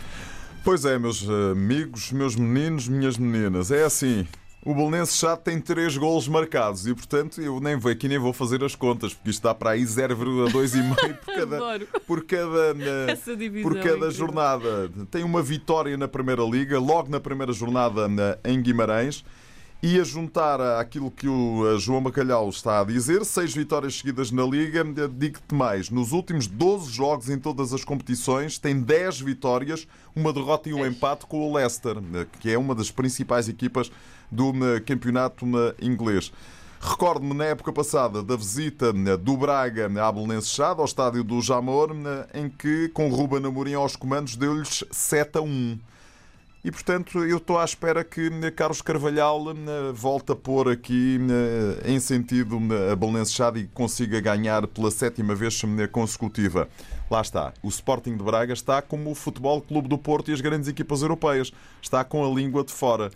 Pois 0.64 0.84
é, 0.84 0.98
meus 0.98 1.26
amigos, 1.28 2.12
meus 2.12 2.36
meninos, 2.36 2.86
minhas 2.88 3.18
meninas, 3.18 3.70
é 3.70 3.84
assim. 3.84 4.26
O 4.64 4.72
Belenenses 4.76 5.18
já 5.18 5.36
tem 5.36 5.60
3 5.60 5.96
golos 5.96 6.28
marcados 6.28 6.86
e, 6.86 6.94
portanto, 6.94 7.40
eu 7.40 7.58
nem 7.58 7.74
vou 7.74 7.90
aqui 7.90 8.06
nem 8.06 8.16
vou 8.16 8.32
fazer 8.32 8.62
as 8.62 8.76
contas, 8.76 9.12
porque 9.12 9.30
isto 9.30 9.42
dá 9.42 9.52
para 9.52 9.70
aí 9.70 9.82
0,2,5 9.82 11.16
por 11.18 11.34
cada, 11.34 11.56
Adoro. 11.56 11.88
por 12.06 12.24
cada, 12.24 12.70
eh, 12.78 13.16
por 13.60 13.76
é 13.76 13.80
cada 13.82 13.94
incrível. 13.96 14.10
jornada. 14.12 14.88
Tem 15.10 15.24
uma 15.24 15.42
vitória 15.42 15.96
na 15.96 16.06
Primeira 16.06 16.42
Liga, 16.44 16.78
logo 16.78 17.10
na 17.10 17.18
primeira 17.18 17.52
jornada 17.52 18.06
na- 18.06 18.38
em 18.44 18.62
Guimarães. 18.62 19.24
E 19.84 19.98
a 19.98 20.04
juntar 20.04 20.60
àquilo 20.60 21.10
que 21.10 21.26
o 21.26 21.76
João 21.76 22.02
Macalhau 22.02 22.48
está 22.48 22.80
a 22.80 22.84
dizer, 22.84 23.24
seis 23.24 23.52
vitórias 23.52 23.98
seguidas 23.98 24.30
na 24.30 24.44
Liga, 24.44 24.84
digo-te 24.84 25.52
mais, 25.52 25.90
nos 25.90 26.12
últimos 26.12 26.46
12 26.46 26.88
jogos 26.88 27.28
em 27.28 27.36
todas 27.36 27.72
as 27.72 27.82
competições, 27.82 28.58
tem 28.58 28.80
10 28.80 29.20
vitórias, 29.22 29.88
uma 30.14 30.32
derrota 30.32 30.68
e 30.68 30.72
um 30.72 30.86
empate 30.86 31.26
com 31.26 31.40
o 31.40 31.52
Leicester, 31.52 31.96
que 32.38 32.48
é 32.48 32.56
uma 32.56 32.76
das 32.76 32.92
principais 32.92 33.48
equipas 33.48 33.90
do 34.30 34.52
campeonato 34.86 35.44
inglês. 35.80 36.32
Recordo-me 36.80 37.34
na 37.34 37.46
época 37.46 37.72
passada 37.72 38.22
da 38.22 38.36
visita 38.36 38.92
do 38.92 39.36
Braga 39.36 39.90
à 40.00 40.12
Belenenses 40.12 40.52
Chade, 40.52 40.78
ao 40.78 40.86
estádio 40.86 41.24
do 41.24 41.40
Jamor, 41.40 41.90
em 42.32 42.48
que, 42.48 42.88
com 42.90 43.08
Ruben 43.08 43.44
Amorim 43.44 43.74
aos 43.74 43.96
comandos, 43.96 44.36
deu-lhes 44.36 44.84
7 44.92 45.38
a 45.38 45.42
1. 45.42 45.78
E, 46.64 46.70
portanto, 46.70 47.24
eu 47.24 47.38
estou 47.38 47.58
à 47.58 47.64
espera 47.64 48.04
que 48.04 48.30
Carlos 48.52 48.80
Carvalhal 48.80 49.50
eh, 49.50 49.92
volte 49.92 50.30
a 50.30 50.36
pôr 50.36 50.70
aqui 50.70 51.18
eh, 51.18 51.90
em 51.90 51.98
sentido 51.98 52.56
a 52.92 52.94
Chade 53.32 53.60
e 53.60 53.66
consiga 53.66 54.20
ganhar 54.20 54.68
pela 54.68 54.88
sétima 54.92 55.34
vez 55.34 55.54
consecutiva. 55.88 56.68
Lá 57.10 57.20
está. 57.20 57.52
O 57.64 57.68
Sporting 57.68 58.16
de 58.16 58.22
Braga 58.22 58.52
está 58.52 58.80
como 58.80 59.10
o 59.10 59.14
Futebol 59.14 59.60
Clube 59.60 59.88
do 59.88 59.98
Porto 59.98 60.30
e 60.30 60.34
as 60.34 60.40
grandes 60.40 60.68
equipas 60.68 61.02
europeias. 61.02 61.52
Está 61.82 62.04
com 62.04 62.24
a 62.24 62.32
língua 62.32 62.62
de 62.62 62.72
fora 62.72 63.10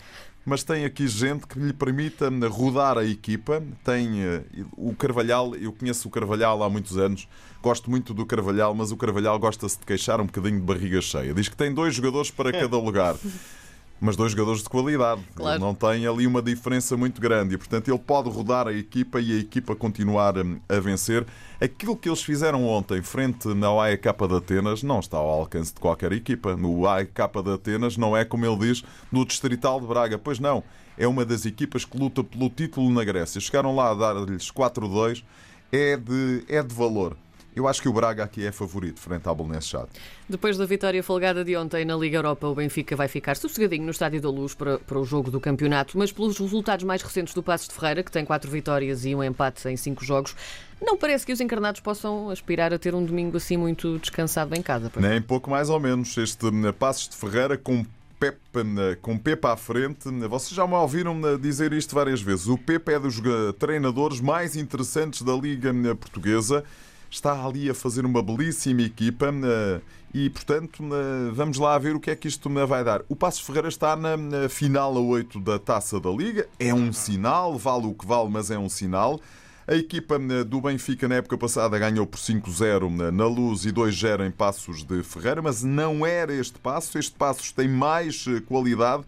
mas 0.46 0.62
tem 0.62 0.84
aqui 0.84 1.08
gente 1.08 1.44
que 1.44 1.58
lhe 1.58 1.72
permita 1.72 2.30
rodar 2.48 2.96
a 2.96 3.04
equipa. 3.04 3.60
Tem 3.84 4.22
eh, 4.22 4.44
o 4.76 4.94
Carvalhal, 4.94 5.56
eu 5.56 5.72
conheço 5.72 6.06
o 6.06 6.10
Carvalhal 6.10 6.62
há 6.62 6.70
muitos 6.70 6.96
anos, 6.96 7.28
gosto 7.60 7.90
muito 7.90 8.14
do 8.14 8.24
Carvalhal, 8.24 8.72
mas 8.72 8.92
o 8.92 8.96
Carvalhal 8.96 9.36
gosta-se 9.40 9.76
de 9.76 9.84
queixar 9.84 10.20
um 10.20 10.26
bocadinho 10.26 10.60
de 10.60 10.64
barriga 10.64 11.00
cheia. 11.00 11.34
Diz 11.34 11.48
que 11.48 11.56
tem 11.56 11.74
dois 11.74 11.96
jogadores 11.96 12.30
para 12.30 12.52
cada 12.52 12.78
lugar 12.78 13.16
mas 14.00 14.16
dois 14.16 14.32
jogadores 14.32 14.62
de 14.62 14.68
qualidade. 14.68 15.22
Claro. 15.34 15.60
Não 15.60 15.74
tem 15.74 16.06
ali 16.06 16.26
uma 16.26 16.42
diferença 16.42 16.96
muito 16.96 17.20
grande 17.20 17.54
e, 17.54 17.58
portanto, 17.58 17.88
ele 17.88 17.98
pode 17.98 18.28
rodar 18.28 18.68
a 18.68 18.72
equipa 18.72 19.20
e 19.20 19.32
a 19.32 19.40
equipa 19.40 19.74
continuar 19.74 20.36
hum, 20.38 20.58
a 20.68 20.78
vencer. 20.78 21.26
Aquilo 21.60 21.96
que 21.96 22.08
eles 22.08 22.22
fizeram 22.22 22.66
ontem 22.66 23.00
frente 23.02 23.48
ao 23.64 23.80
AEK 23.80 24.02
de 24.28 24.36
Atenas 24.36 24.82
não 24.82 25.00
está 25.00 25.16
ao 25.16 25.28
alcance 25.28 25.72
de 25.72 25.80
qualquer 25.80 26.12
equipa. 26.12 26.56
No 26.56 26.86
AEK 26.86 27.12
de 27.42 27.52
Atenas 27.52 27.96
não 27.96 28.16
é, 28.16 28.24
como 28.24 28.44
ele 28.44 28.58
diz, 28.58 28.84
do 29.10 29.24
Distrital 29.24 29.80
de 29.80 29.86
Braga. 29.86 30.18
Pois 30.18 30.38
não, 30.38 30.62
é 30.98 31.06
uma 31.06 31.24
das 31.24 31.46
equipas 31.46 31.84
que 31.84 31.98
luta 31.98 32.22
pelo 32.22 32.50
título 32.50 32.90
na 32.90 33.04
Grécia. 33.04 33.40
Chegaram 33.40 33.74
lá 33.74 33.90
a 33.90 33.94
dar-lhes 33.94 34.50
4-2. 34.50 35.24
É 35.72 35.96
de, 35.96 36.44
é 36.48 36.62
de 36.62 36.72
valor. 36.72 37.16
Eu 37.56 37.66
acho 37.66 37.80
que 37.80 37.88
o 37.88 37.92
Braga 37.92 38.22
aqui 38.22 38.46
é 38.46 38.52
favorito 38.52 39.00
frente 39.00 39.26
ao 39.26 39.34
Belenenses 39.34 39.70
Chade. 39.70 39.88
Depois 40.28 40.58
da 40.58 40.66
vitória 40.66 41.02
folgada 41.02 41.42
de 41.42 41.56
ontem 41.56 41.86
na 41.86 41.96
Liga 41.96 42.18
Europa, 42.18 42.46
o 42.46 42.54
Benfica 42.54 42.94
vai 42.94 43.08
ficar 43.08 43.34
sossegadinho 43.34 43.84
no 43.84 43.92
Estádio 43.92 44.20
da 44.20 44.28
Luz 44.28 44.54
para, 44.54 44.78
para 44.78 44.98
o 44.98 45.04
jogo 45.06 45.30
do 45.30 45.40
campeonato, 45.40 45.96
mas 45.96 46.12
pelos 46.12 46.38
resultados 46.38 46.84
mais 46.84 47.00
recentes 47.00 47.32
do 47.32 47.42
Passos 47.42 47.68
de 47.68 47.75
Ferreira, 47.75 48.02
que 48.02 48.12
tem 48.12 48.26
quatro 48.26 48.50
vitórias 48.50 49.06
e 49.06 49.14
um 49.14 49.25
empate 49.25 49.66
em 49.70 49.76
cinco 49.76 50.04
jogos, 50.04 50.36
não 50.82 50.98
parece 50.98 51.25
que 51.25 51.32
os 51.32 51.40
encarnados 51.40 51.80
possam 51.80 52.28
aspirar 52.28 52.75
a 52.75 52.78
ter 52.78 52.94
um 52.94 53.02
domingo 53.02 53.38
assim 53.38 53.56
muito 53.56 53.98
descansado 54.00 54.54
em 54.54 54.60
casa. 54.60 54.92
Nem 54.96 55.22
pouco 55.22 55.48
mais 55.48 55.70
ou 55.70 55.80
menos. 55.80 56.14
Este 56.18 56.46
eh, 56.48 56.72
Passos 56.72 57.08
de 57.08 57.16
Ferreira 57.16 57.56
com 57.56 57.86
Pepe, 58.20 58.38
eh, 58.58 58.98
com 59.00 59.16
Pepe 59.16 59.46
à 59.46 59.56
frente. 59.56 60.10
Vocês 60.28 60.54
já 60.54 60.66
me 60.66 60.75
ouviram 60.75 61.18
eh, 61.26 61.38
dizer 61.38 61.72
isto 61.72 61.94
várias 61.94 62.20
vezes. 62.20 62.48
O 62.48 62.58
Pepe 62.58 62.92
é 62.92 62.98
dos 62.98 63.18
treinadores 63.58 64.20
mais 64.20 64.56
interessantes 64.56 65.22
da 65.22 65.32
Liga 65.32 65.72
Portuguesa 65.94 66.62
está 67.10 67.44
ali 67.44 67.70
a 67.70 67.75
fazer 67.75 68.04
uma 68.04 68.22
belíssima 68.22 68.82
equipa 68.82 69.26
eh, 69.26 69.80
e, 70.12 70.30
portanto, 70.30 70.82
eh, 70.82 71.30
vamos 71.32 71.58
lá 71.58 71.78
ver 71.78 71.94
o 71.94 72.00
que 72.00 72.10
é 72.10 72.16
que 72.16 72.28
isto 72.28 72.48
me 72.48 72.64
vai 72.66 72.82
dar. 72.82 73.02
O 73.08 73.16
Passos 73.16 73.40
Ferreira 73.40 73.68
está 73.68 73.96
na 73.96 74.48
final 74.48 74.96
a 74.96 75.00
8 75.00 75.40
da 75.40 75.58
Taça 75.58 76.00
da 76.00 76.10
Liga, 76.10 76.48
é 76.58 76.72
um 76.72 76.92
sinal, 76.92 77.58
vale 77.58 77.86
o 77.86 77.94
que 77.94 78.06
vale, 78.06 78.28
mas 78.28 78.50
é 78.50 78.58
um 78.58 78.68
sinal. 78.68 79.20
A 79.66 79.75
equipa 79.75 80.14
eh, 80.14 80.44
do 80.44 80.60
Benfica 80.60 81.08
na 81.08 81.16
época 81.16 81.36
passada 81.36 81.78
ganhou 81.78 82.06
por 82.06 82.18
5-0 82.18 83.10
na 83.10 83.26
Luz 83.26 83.64
e 83.64 83.72
2-0 83.72 84.26
em 84.26 84.30
Passos 84.30 84.84
de 84.84 85.02
Ferreira, 85.02 85.42
mas 85.42 85.62
não 85.62 86.06
era 86.06 86.32
este 86.32 86.58
passo. 86.58 86.98
Este 86.98 87.16
Passos 87.16 87.52
tem 87.52 87.68
mais 87.68 88.26
qualidade. 88.46 89.04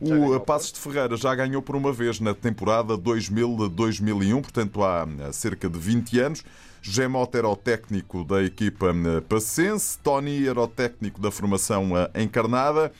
O 0.00 0.38
Passos 0.40 0.72
de 0.72 0.78
Ferreira 0.78 1.16
já 1.16 1.34
ganhou 1.34 1.62
por 1.62 1.76
uma 1.76 1.92
vez 1.92 2.20
na 2.20 2.34
temporada 2.34 2.98
2000-2001, 2.98 4.42
portanto 4.42 4.84
há 4.84 5.06
cerca 5.32 5.70
de 5.70 5.78
20 5.78 6.20
anos. 6.20 6.44
José 6.84 7.08
Mota 7.08 7.38
era 7.38 7.48
o 7.48 7.56
técnico 7.56 8.24
da 8.24 8.42
equipa 8.42 8.88
eh, 8.88 9.20
passense, 9.22 9.98
Tony 10.00 10.46
era 10.46 10.60
o 10.60 10.68
técnico 10.68 11.18
da 11.18 11.30
formação 11.30 11.96
eh, 11.96 12.22
encarnada. 12.22 12.92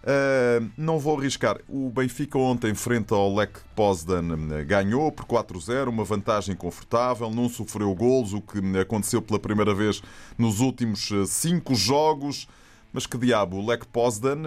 Uh, 0.00 0.70
não 0.76 1.00
vou 1.00 1.18
arriscar. 1.18 1.58
O 1.68 1.90
Benfica 1.90 2.38
ontem, 2.38 2.72
frente 2.76 3.12
ao 3.12 3.34
Lech 3.34 3.52
Poznan, 3.74 4.64
ganhou 4.64 5.10
por 5.10 5.26
4-0, 5.26 5.88
uma 5.88 6.04
vantagem 6.04 6.54
confortável, 6.54 7.28
não 7.28 7.48
sofreu 7.48 7.92
golos, 7.92 8.32
o 8.32 8.40
que 8.40 8.60
aconteceu 8.78 9.20
pela 9.20 9.40
primeira 9.40 9.74
vez 9.74 10.00
nos 10.38 10.60
últimos 10.60 11.10
cinco 11.26 11.74
jogos. 11.74 12.46
Mas 12.98 13.06
que 13.06 13.16
diabo, 13.16 13.58
o 13.58 13.64
Lech 13.64 13.86
Poznan 13.86 14.42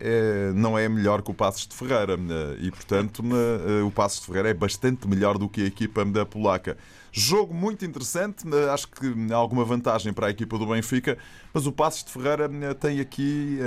é, 0.00 0.50
não 0.52 0.76
é 0.76 0.88
melhor 0.88 1.22
que 1.22 1.30
o 1.30 1.34
Passos 1.34 1.64
de 1.64 1.76
Ferreira 1.76 2.18
e, 2.58 2.68
portanto, 2.68 3.22
o 3.86 3.90
Passos 3.92 4.18
de 4.18 4.26
Ferreira 4.26 4.48
é 4.48 4.52
bastante 4.52 5.06
melhor 5.06 5.38
do 5.38 5.48
que 5.48 5.62
a 5.62 5.66
equipa 5.66 6.04
da 6.04 6.26
polaca. 6.26 6.76
Jogo 7.12 7.54
muito 7.54 7.84
interessante, 7.84 8.48
acho 8.72 8.88
que 8.88 9.14
há 9.32 9.36
alguma 9.36 9.64
vantagem 9.64 10.12
para 10.12 10.26
a 10.26 10.30
equipa 10.30 10.58
do 10.58 10.66
Benfica, 10.66 11.16
mas 11.52 11.68
o 11.68 11.72
Passos 11.72 12.02
de 12.02 12.10
Ferreira 12.10 12.50
eh, 12.52 12.74
tem 12.74 12.98
aqui 12.98 13.60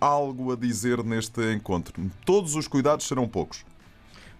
algo 0.00 0.50
a 0.50 0.56
dizer 0.56 1.04
neste 1.04 1.42
encontro. 1.52 2.10
Todos 2.24 2.54
os 2.54 2.66
cuidados 2.66 3.06
serão 3.06 3.28
poucos. 3.28 3.66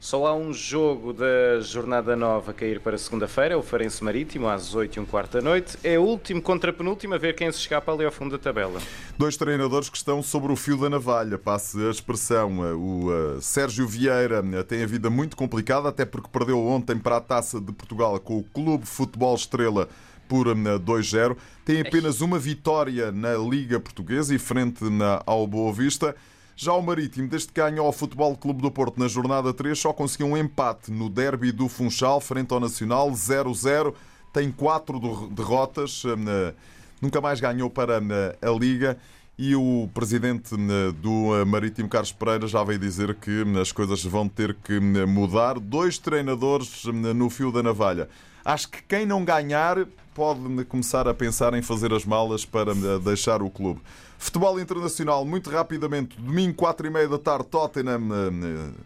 Só 0.05 0.27
há 0.27 0.35
um 0.35 0.53
jogo 0.53 1.15
da 1.15 1.61
jornada 1.63 2.15
nova 2.15 2.51
a 2.51 2.55
cair 2.55 2.79
para 2.79 2.99
segunda-feira, 2.99 3.55
é 3.55 3.57
o 3.57 3.63
Farense 3.63 4.05
Marítimo, 4.05 4.47
às 4.47 4.75
8 4.75 4.97
e 4.97 5.01
um 5.01 5.07
quarto 5.07 5.39
da 5.39 5.41
noite. 5.41 5.79
É 5.83 5.99
último 5.99 6.43
contra 6.43 6.75
penúltimo, 6.75 7.15
a 7.15 7.17
ver 7.17 7.35
quem 7.35 7.51
se 7.51 7.61
escapa 7.61 7.91
ali 7.91 8.05
ao 8.05 8.13
fundo 8.13 8.33
da 8.33 8.39
tabela. 8.39 8.79
Dois 9.17 9.35
treinadores 9.39 9.89
que 9.89 9.97
estão 9.97 10.23
sobre 10.23 10.53
o 10.53 10.57
fio 10.57 10.77
da 10.77 10.91
navalha, 10.91 11.39
passe 11.39 11.83
a 11.83 11.91
expressão. 11.91 12.59
O 12.77 13.07
uh, 13.07 13.41
Sérgio 13.41 13.89
Vieira 13.89 14.43
uh, 14.43 14.63
tem 14.65 14.83
a 14.83 14.87
vida 14.87 15.09
muito 15.09 15.39
complicada, 15.39 15.89
até 15.89 16.05
porque 16.05 16.29
perdeu 16.31 16.63
ontem 16.63 16.99
para 16.99 17.17
a 17.17 17.21
Taça 17.23 17.59
de 17.59 17.73
Portugal 17.73 18.21
com 18.21 18.37
o 18.37 18.45
Clube 18.45 18.85
Futebol 18.85 19.35
Estrela 19.35 19.89
por 20.29 20.49
2-0. 20.49 21.33
Uh, 21.33 21.37
tem 21.65 21.81
apenas 21.81 22.21
uma 22.21 22.39
vitória 22.39 23.11
na 23.11 23.39
Liga 23.39 23.81
Portuguesa 23.81 24.35
e 24.35 24.39
frente 24.39 24.85
ao 25.25 25.47
Boa 25.47 25.73
Vista. 25.73 26.15
Já 26.57 26.73
o 26.73 26.81
Marítimo, 26.81 27.27
desde 27.27 27.49
que 27.49 27.61
ganhou 27.61 27.85
ao 27.87 27.93
Futebol 27.93 28.37
Clube 28.37 28.63
do 28.63 28.71
Porto 28.71 28.99
na 28.99 29.09
jornada 29.09 29.53
3, 29.53 29.77
só 29.77 29.93
conseguiu 29.93 30.29
um 30.29 30.37
empate 30.37 30.93
no 30.93 31.09
derby 31.09 31.51
do 31.51 31.69
Funchal, 31.69 32.21
frente 32.21 32.53
ao 32.53 32.61
Nacional, 32.61 33.11
0-0. 33.11 33.93
Tem 34.33 34.53
quatro 34.53 35.01
derrotas, 35.31 36.05
eh, 36.07 36.55
nunca 37.01 37.21
mais 37.21 37.41
ganhou 37.41 37.69
para 37.69 37.97
eh, 37.99 38.37
a 38.41 38.51
Liga. 38.51 38.97
E 39.37 39.57
o 39.57 39.89
presidente 39.93 40.55
eh, 40.55 40.93
do 40.93 41.45
Marítimo, 41.45 41.89
Carlos 41.89 42.13
Pereira, 42.13 42.47
já 42.47 42.63
veio 42.63 42.79
dizer 42.79 43.17
que 43.17 43.43
as 43.61 43.73
coisas 43.73 44.05
vão 44.05 44.29
ter 44.29 44.55
que 44.55 44.79
mudar. 44.79 45.59
Dois 45.59 45.99
treinadores 45.99 46.85
no 46.85 47.29
fio 47.31 47.51
da 47.51 47.65
navalha. 47.65 48.09
Acho 48.45 48.69
que 48.69 48.81
quem 48.83 49.05
não 49.05 49.25
ganhar 49.25 49.79
pode 50.15 50.65
começar 50.67 51.09
a 51.09 51.13
pensar 51.13 51.53
em 51.55 51.63
fazer 51.63 51.93
as 51.93 52.05
malas 52.05 52.45
para 52.45 52.73
deixar 53.01 53.43
o 53.43 53.51
clube. 53.51 53.81
Futebol 54.17 54.59
internacional, 54.61 55.25
muito 55.25 55.51
rapidamente, 55.51 56.19
domingo, 56.19 56.55
4 56.55 56.87
e 56.87 56.91
meia 56.91 57.09
da 57.09 57.19
tarde, 57.19 57.47
Tottenham, 57.49 58.09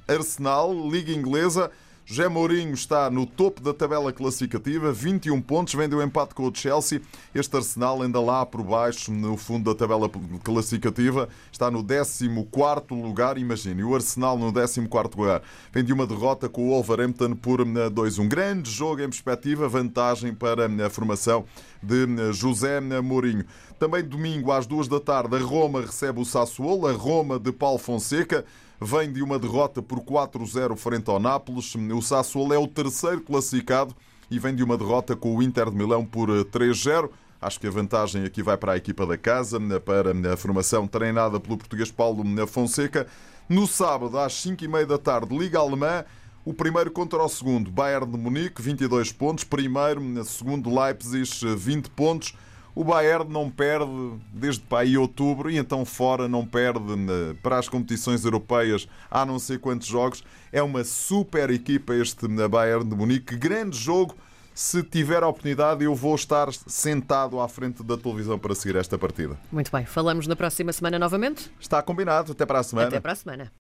eh, 0.08 0.14
Arsenal, 0.14 0.72
Liga 0.88 1.12
Inglesa. 1.12 1.70
José 2.10 2.26
Mourinho 2.26 2.72
está 2.72 3.10
no 3.10 3.26
topo 3.26 3.60
da 3.60 3.74
tabela 3.74 4.10
classificativa, 4.10 4.90
21 4.90 5.42
pontos, 5.42 5.74
vem 5.74 5.86
do 5.86 6.02
empate 6.02 6.34
com 6.34 6.48
o 6.48 6.54
Chelsea. 6.54 7.02
Este 7.34 7.54
Arsenal 7.54 8.00
ainda 8.00 8.18
lá 8.18 8.46
por 8.46 8.62
baixo, 8.62 9.12
no 9.12 9.36
fundo 9.36 9.70
da 9.70 9.78
tabela 9.78 10.10
classificativa, 10.42 11.28
está 11.52 11.70
no 11.70 11.84
14 11.84 12.26
lugar. 12.92 13.36
Imagine, 13.36 13.84
o 13.84 13.94
Arsenal 13.94 14.38
no 14.38 14.50
14 14.50 14.80
lugar. 15.18 15.42
Vem 15.70 15.84
de 15.84 15.92
uma 15.92 16.06
derrota 16.06 16.48
com 16.48 16.68
o 16.68 16.70
Wolverhampton 16.70 17.36
por 17.36 17.60
2-1. 17.60 18.24
Eh, 18.24 18.26
Grande 18.26 18.70
jogo 18.70 19.02
em 19.02 19.10
perspectiva, 19.10 19.68
vantagem 19.68 20.32
para 20.32 20.64
eh, 20.64 20.86
a 20.86 20.88
formação 20.88 21.44
de 21.82 22.04
eh, 22.04 22.32
José 22.32 22.80
Mourinho. 23.02 23.44
Também 23.78 24.02
domingo 24.02 24.50
às 24.50 24.66
duas 24.66 24.88
da 24.88 24.98
tarde, 24.98 25.36
a 25.36 25.40
Roma 25.40 25.82
recebe 25.82 26.20
o 26.20 26.24
Sassuolo, 26.24 26.86
a 26.86 26.92
Roma 26.92 27.38
de 27.38 27.52
Paulo 27.52 27.78
Fonseca 27.78 28.46
vem 28.80 29.12
de 29.12 29.22
uma 29.22 29.38
derrota 29.38 29.82
por 29.82 30.00
4-0 30.00 30.76
frente 30.76 31.10
ao 31.10 31.18
Nápoles. 31.18 31.74
O 31.74 32.02
Sassuolo 32.02 32.54
é 32.54 32.58
o 32.58 32.66
terceiro 32.66 33.20
classificado 33.20 33.94
e 34.30 34.38
vem 34.38 34.54
de 34.54 34.62
uma 34.62 34.76
derrota 34.76 35.16
com 35.16 35.36
o 35.36 35.42
Inter 35.42 35.70
de 35.70 35.76
Milão 35.76 36.04
por 36.04 36.28
3-0. 36.28 37.06
Eh, 37.06 37.08
Acho 37.40 37.60
que 37.60 37.68
a 37.68 37.70
vantagem 37.70 38.24
aqui 38.24 38.42
vai 38.42 38.56
para 38.56 38.72
a 38.72 38.76
equipa 38.76 39.06
da 39.06 39.16
casa, 39.16 39.60
para 39.80 40.10
a 40.32 40.36
formação 40.36 40.88
treinada 40.88 41.38
pelo 41.38 41.56
português 41.56 41.88
Paulo 41.88 42.24
Fonseca. 42.48 43.06
No 43.48 43.64
sábado, 43.64 44.18
às 44.18 44.32
5h30 44.32 44.86
da 44.86 44.98
tarde, 44.98 45.38
Liga 45.38 45.60
Alemã, 45.60 46.04
o 46.44 46.52
primeiro 46.52 46.90
contra 46.90 47.22
o 47.22 47.28
segundo, 47.28 47.70
Bayern 47.70 48.10
de 48.10 48.18
Munique, 48.18 48.60
22 48.60 49.12
pontos. 49.12 49.44
Primeiro, 49.44 50.02
segundo, 50.24 50.68
Leipzig, 50.68 51.30
20 51.56 51.90
pontos. 51.90 52.34
O 52.78 52.84
Bayern 52.84 53.28
não 53.32 53.50
perde 53.50 53.90
desde 54.32 54.60
para 54.60 54.84
aí 54.84 54.96
outubro 54.96 55.50
e 55.50 55.58
então 55.58 55.84
fora 55.84 56.28
não 56.28 56.46
perde 56.46 56.94
na- 56.94 57.34
para 57.42 57.58
as 57.58 57.68
competições 57.68 58.24
europeias 58.24 58.86
há 59.10 59.26
não 59.26 59.36
sei 59.40 59.58
quantos 59.58 59.88
jogos. 59.88 60.22
É 60.52 60.62
uma 60.62 60.84
super 60.84 61.50
equipa 61.50 61.92
este 61.92 62.28
na 62.28 62.46
Bayern 62.46 62.84
de 62.88 62.94
Munique. 62.94 63.36
Grande 63.36 63.76
jogo. 63.76 64.14
Se 64.54 64.80
tiver 64.84 65.24
a 65.24 65.28
oportunidade, 65.28 65.82
eu 65.84 65.92
vou 65.94 66.14
estar 66.14 66.52
sentado 66.52 67.40
à 67.40 67.48
frente 67.48 67.82
da 67.82 67.96
televisão 67.96 68.38
para 68.38 68.54
seguir 68.54 68.76
esta 68.76 68.96
partida. 68.96 69.36
Muito 69.50 69.72
bem, 69.72 69.84
falamos 69.84 70.28
na 70.28 70.36
próxima 70.36 70.72
semana 70.72 70.98
novamente. 71.00 71.50
Está 71.60 71.82
combinado. 71.82 72.30
Até 72.32 72.46
para 72.46 72.60
a 72.60 72.62
semana. 72.62 72.88
Até 72.88 73.00
para 73.00 73.12
a 73.12 73.16
semana. 73.16 73.52